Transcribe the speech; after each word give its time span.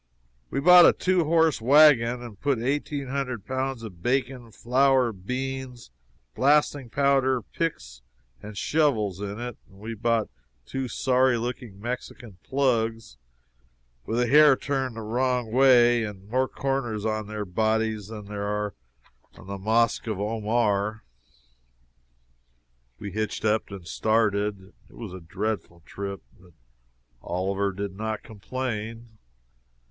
We 0.49 0.59
bought 0.59 0.87
a 0.87 0.93
two 0.93 1.25
horse 1.25 1.61
wagon 1.61 2.23
and 2.23 2.39
put 2.41 2.57
eighteen 2.57 3.09
hundred 3.09 3.45
pounds 3.45 3.83
of 3.83 4.01
bacon, 4.01 4.51
flour, 4.51 5.11
beans, 5.13 5.91
blasting 6.33 6.89
powder, 6.89 7.43
picks 7.43 8.01
and 8.41 8.57
shovels 8.57 9.21
in 9.21 9.39
it; 9.39 9.57
we 9.69 9.93
bought 9.93 10.31
two 10.65 10.87
sorry 10.87 11.37
looking 11.37 11.79
Mexican 11.79 12.39
"plugs," 12.43 13.17
with 14.03 14.17
the 14.17 14.25
hair 14.25 14.55
turned 14.55 14.95
the 14.95 15.01
wrong 15.01 15.51
way 15.51 16.03
and 16.03 16.27
more 16.27 16.47
corners 16.47 17.05
on 17.05 17.27
their 17.27 17.45
bodies 17.45 18.07
than 18.07 18.25
there 18.25 18.47
are 18.47 18.73
on 19.35 19.45
the 19.45 19.59
mosque 19.59 20.07
of 20.07 20.19
Omar; 20.19 21.03
we 22.97 23.11
hitched 23.11 23.45
up 23.45 23.69
and 23.69 23.87
started. 23.87 24.73
It 24.89 24.95
was 24.95 25.13
a 25.13 25.21
dreadful 25.21 25.83
trip. 25.85 26.23
But 26.39 26.53
Oliver 27.21 27.71
did 27.71 27.93
not 27.95 28.23
complain. 28.23 29.19